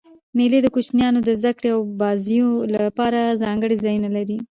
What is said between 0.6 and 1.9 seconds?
د کوچنيانو د زدهکړي او